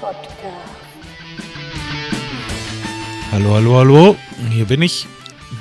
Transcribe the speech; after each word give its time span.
Podcast. 0.00 0.32
Hallo, 3.30 3.54
hallo, 3.54 3.76
hallo. 3.76 4.16
Hier 4.50 4.64
bin 4.64 4.82
ich, 4.82 5.06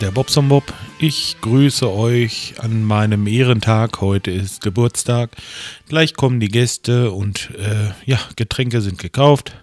der 0.02 0.10
Bobson 0.10 0.50
Bob. 0.50 0.74
Ich 0.98 1.38
grüße 1.42 1.90
euch 1.90 2.56
an 2.58 2.84
meinem 2.84 3.28
Ehrentag. 3.28 4.02
Heute 4.02 4.32
ist 4.32 4.62
Geburtstag. 4.62 5.36
Gleich 5.88 6.16
kommen 6.16 6.40
die 6.40 6.48
Gäste 6.48 7.12
und 7.12 7.52
äh, 7.52 7.92
ja, 8.06 8.20
Getränke 8.36 8.82
sind 8.82 8.98
gekauft. 8.98 9.54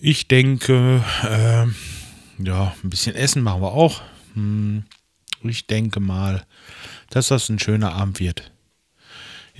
Ich 0.00 0.26
denke, 0.26 1.04
äh, 1.22 1.66
ja, 2.42 2.74
ein 2.82 2.90
bisschen 2.90 3.14
Essen 3.14 3.42
machen 3.42 3.60
wir 3.60 3.72
auch. 3.72 4.00
Hm, 4.34 4.84
ich 5.42 5.66
denke 5.66 6.00
mal, 6.00 6.44
dass 7.10 7.28
das 7.28 7.50
ein 7.50 7.58
schöner 7.58 7.92
Abend 7.92 8.20
wird. 8.20 8.52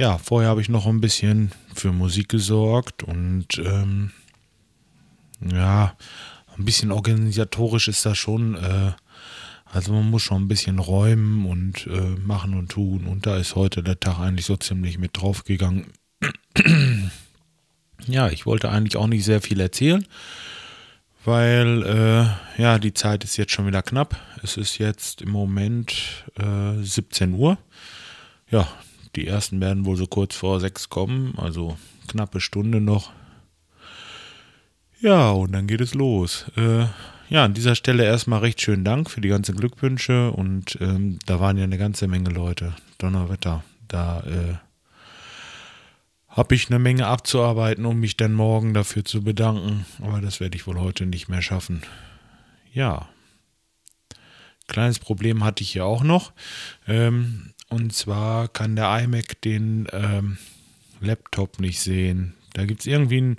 Ja, 0.03 0.19
vorher 0.19 0.51
habe 0.51 0.61
ich 0.61 0.69
noch 0.69 0.87
ein 0.87 1.01
bisschen 1.01 1.53
für 1.77 1.93
Musik 1.93 2.29
gesorgt 2.31 3.05
und 3.05 3.47
ähm, 3.59 4.11
ja, 5.41 5.97
ein 6.59 6.65
bisschen 6.65 6.91
organisatorisch 6.91 7.87
ist 7.87 8.05
das 8.05 8.19
schon. 8.19 8.57
Äh, 8.57 8.95
also 9.65 9.93
man 9.93 10.11
muss 10.11 10.23
schon 10.23 10.43
ein 10.43 10.49
bisschen 10.49 10.81
räumen 10.81 11.47
und 11.47 11.87
äh, 11.87 12.19
machen 12.19 12.55
und 12.55 12.73
tun. 12.73 13.07
Und 13.07 13.27
da 13.27 13.37
ist 13.37 13.55
heute 13.55 13.85
der 13.85 14.01
Tag 14.01 14.19
eigentlich 14.19 14.47
so 14.47 14.57
ziemlich 14.57 14.99
mit 14.99 15.13
draufgegangen. 15.17 15.93
ja, 18.09 18.29
ich 18.29 18.45
wollte 18.45 18.71
eigentlich 18.71 18.97
auch 18.97 19.07
nicht 19.07 19.25
sehr 19.25 19.41
viel 19.41 19.61
erzählen, 19.61 20.05
weil 21.25 21.85
äh, 21.85 22.61
ja, 22.61 22.81
die 22.81 22.93
Zeit 22.93 23.23
ist 23.23 23.37
jetzt 23.37 23.53
schon 23.53 23.69
wieder 23.69 23.85
knapp. 23.85 24.17
Es 24.43 24.57
ist 24.57 24.79
jetzt 24.79 25.23
im 25.23 25.31
Moment 25.31 26.25
äh, 26.41 26.83
17 26.83 27.35
Uhr. 27.35 27.57
Ja, 28.51 28.67
die 29.17 29.27
ersten 29.27 29.61
werden 29.61 29.85
wohl 29.85 29.97
so 29.97 30.07
kurz 30.07 30.35
vor 30.35 30.61
sechs 30.61 30.89
kommen, 30.89 31.35
also 31.37 31.77
knappe 32.09 32.41
Stunde 32.41 32.81
noch. 32.81 33.13
Ja, 35.01 35.31
und 35.31 35.53
dann 35.53 35.67
geht 35.67 35.81
es 35.81 35.95
los. 35.95 36.47
Äh, 36.57 36.87
ja, 37.29 37.45
an 37.45 37.55
dieser 37.55 37.75
Stelle 37.75 38.05
erstmal 38.05 38.41
recht 38.41 38.61
schönen 38.61 38.85
Dank 38.85 39.11
für 39.11 39.21
die 39.21 39.29
ganzen 39.29 39.57
Glückwünsche 39.57 40.31
und 40.31 40.79
ähm, 40.81 41.19
da 41.27 41.41
waren 41.41 41.57
ja 41.57 41.65
eine 41.65 41.79
ganze 41.79 42.07
Menge 42.07 42.31
Leute. 42.31 42.75
Donnerwetter, 42.99 43.65
da 43.89 44.21
äh, 44.21 44.55
habe 46.29 46.55
ich 46.55 46.69
eine 46.71 46.79
Menge 46.79 47.07
abzuarbeiten, 47.07 47.85
um 47.85 48.01
mich 48.01 48.17
dann 48.17 48.33
morgen 48.33 48.75
dafür 48.75 49.05
zu 49.05 49.23
bedanken. 49.23 49.85
Aber 50.01 50.21
das 50.21 50.41
werde 50.41 50.57
ich 50.57 50.67
wohl 50.67 50.79
heute 50.79 51.05
nicht 51.07 51.29
mehr 51.29 51.43
schaffen. 51.43 51.83
Ja. 52.73 53.09
Kleines 54.67 54.99
Problem 54.99 55.45
hatte 55.45 55.63
ich 55.63 55.71
hier 55.73 55.85
auch 55.85 56.03
noch. 56.03 56.33
Ähm, 56.87 57.52
und 57.73 57.93
zwar 57.93 58.49
kann 58.49 58.77
der 58.77 59.03
iMac 59.03 59.41
den 59.41 59.89
ähm, 59.93 60.39
Laptop 61.01 61.59
nicht 61.61 61.81
sehen. 61.81 62.35
Da 62.53 62.65
gibt 62.65 62.81
es 62.81 62.87
irgendwie 62.87 63.21
ein, 63.21 63.37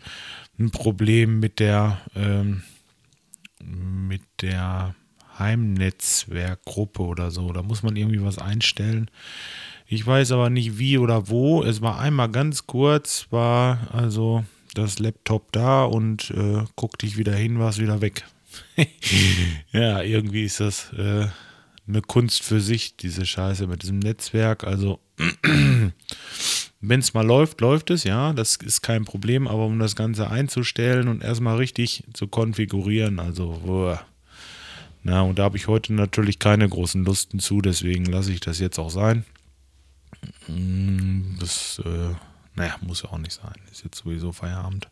ein, 0.60 0.72
Problem 0.72 1.40
mit 1.40 1.60
der, 1.60 2.02
ähm, 2.16 2.64
mit 3.64 4.24
der 4.42 4.96
Heimnetzwerkgruppe 5.38 7.04
oder 7.04 7.32
so. 7.32 7.52
Da 7.54 7.62
muss 7.62 7.84
man 7.84 7.96
irgendwie 7.96 8.24
was 8.24 8.40
einstellen. 8.40 9.10
Ich 9.88 10.06
weiß 10.06 10.32
aber 10.32 10.50
nicht 10.50 10.80
wie 10.80 10.98
oder 10.98 11.30
wo. 11.30 11.64
Es 11.64 11.82
war 11.82 12.00
einmal 12.00 12.30
ganz 12.30 12.66
kurz, 12.66 13.28
war 13.30 13.88
also 13.92 14.44
das 14.74 14.98
Laptop 15.00 15.52
da 15.52 15.84
und 15.84 16.32
äh, 16.32 16.64
guckte 16.76 17.06
ich 17.06 17.18
wieder 17.18 17.36
hin, 17.36 17.60
war 17.60 17.70
es 17.70 17.80
wieder 17.80 18.02
weg. 18.02 18.24
ja, 19.72 20.02
irgendwie 20.02 20.44
ist 20.44 20.60
das 20.60 20.92
äh, 20.94 21.28
eine 21.88 22.02
Kunst 22.02 22.44
für 22.44 22.62
sich, 22.62 22.96
diese 22.96 23.26
Scheiße 23.26 23.68
mit 23.68 23.84
diesem 23.84 24.00
Netzwerk. 24.00 24.64
Also, 24.64 25.00
wenn 26.82 27.00
es 27.00 27.14
mal 27.14 27.26
läuft, 27.26 27.62
läuft 27.62 27.90
es, 27.90 28.04
ja, 28.04 28.34
das 28.34 28.56
ist 28.58 28.82
kein 28.82 29.06
Problem, 29.06 29.48
aber 29.48 29.66
um 29.66 29.80
das 29.80 29.96
Ganze 29.96 30.30
einzustellen 30.30 31.08
und 31.08 31.24
erstmal 31.24 31.58
richtig 31.58 32.04
zu 32.14 32.28
konfigurieren, 32.28 33.20
also, 33.20 33.62
boah. 33.66 34.06
na, 35.04 35.22
und 35.22 35.40
da 35.40 35.44
habe 35.44 35.58
ich 35.58 35.68
heute 35.68 35.94
natürlich 35.94 36.40
keine 36.40 36.68
großen 36.68 37.04
Lusten 37.04 37.40
zu, 37.40 37.62
deswegen 37.62 38.06
lasse 38.06 38.32
ich 38.32 38.40
das 38.40 38.60
jetzt 38.60 38.80
auch 38.80 38.90
sein. 38.90 39.26
Mm, 40.48 41.38
das, 41.40 41.82
äh, 41.86 42.16
naja, 42.56 42.76
muss 42.82 43.04
ja 43.04 43.10
auch 43.10 43.18
nicht 43.18 43.34
sein, 43.34 43.56
ist 43.72 43.84
jetzt 43.84 44.04
sowieso 44.04 44.32
Feierabend. 44.32 44.90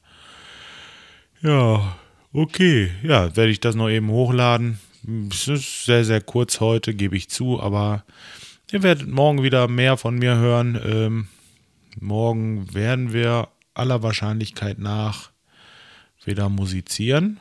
Ja, 1.42 1.98
okay, 2.34 2.92
ja, 3.02 3.36
werde 3.36 3.52
ich 3.52 3.62
das 3.62 3.76
noch 3.76 3.90
eben 3.90 4.10
hochladen. 4.10 4.80
Es 5.30 5.48
ist 5.48 5.86
sehr, 5.86 6.06
sehr 6.06 6.22
kurz 6.22 6.60
heute, 6.60 6.94
gebe 6.94 7.18
ich 7.18 7.30
zu, 7.30 7.60
aber 7.60 8.04
ihr 8.72 8.84
werdet 8.84 9.08
morgen 9.08 9.42
wieder 9.42 9.68
mehr 9.68 9.98
von 9.98 10.16
mir 10.16 10.36
hören. 10.36 10.80
Ähm, 10.84 11.28
morgen 12.00 12.74
werden 12.74 13.12
wir 13.12 13.48
aller 13.74 14.04
Wahrscheinlichkeit 14.04 14.78
nach 14.78 15.32
wieder 16.24 16.50
musizieren. 16.50 17.40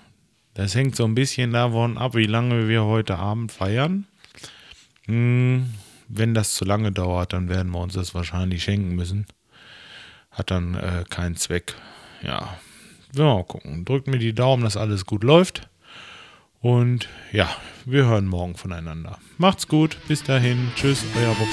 Das 0.54 0.75
hängt 0.75 0.97
so 0.97 1.04
ein 1.04 1.15
bisschen 1.15 1.53
davon 1.53 1.98
ab, 1.98 2.15
wie 2.15 2.26
lange 2.26 2.66
wir 2.69 2.84
heute 2.84 3.16
Abend 3.19 3.53
feiern. 3.53 4.06
Hm, 5.04 5.75
wenn 6.09 6.34
das 6.34 6.54
zu 6.54 6.65
lange 6.65 6.92
dauert, 6.92 7.34
dann 7.34 7.48
werden 7.48 7.72
wir 7.72 7.81
uns 7.81 7.94
das 7.94 8.15
wahrscheinlich 8.15 8.62
schenken 8.62 8.94
müssen. 8.94 9.27
Hat 10.31 10.50
dann 10.50 10.75
äh, 10.75 11.04
keinen 11.09 11.37
Zweck. 11.37 11.75
Ja, 12.22 12.59
wir 13.12 13.25
mal 13.25 13.44
gucken. 13.44 13.84
Drückt 13.84 14.06
mir 14.06 14.19
die 14.19 14.34
Daumen, 14.34 14.62
dass 14.62 14.77
alles 14.77 15.04
gut 15.04 15.25
läuft. 15.25 15.70
Und 16.60 17.09
ja, 17.32 17.48
wir 17.87 18.06
hören 18.06 18.26
morgen 18.26 18.54
voneinander. 18.54 19.19
Macht's 19.38 19.66
gut, 19.66 19.97
bis 20.09 20.22
dahin. 20.22 20.71
Tschüss, 20.76 21.04
euer 21.16 21.34
Bob 21.34 21.48